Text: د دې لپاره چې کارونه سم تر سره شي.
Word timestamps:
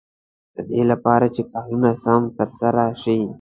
د 0.55 0.57
دې 0.69 0.81
لپاره 0.91 1.25
چې 1.35 1.41
کارونه 1.53 1.89
سم 2.03 2.21
تر 2.37 2.49
سره 2.59 2.83
شي. 3.01 3.19